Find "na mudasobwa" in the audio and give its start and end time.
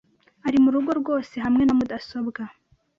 1.65-2.41